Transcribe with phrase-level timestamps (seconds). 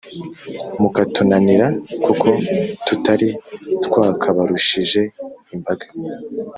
[0.81, 1.67] mukatunanira,
[2.05, 2.25] kuko
[2.85, 3.29] tutari
[3.85, 5.01] twakabarushije
[5.55, 5.85] imbaga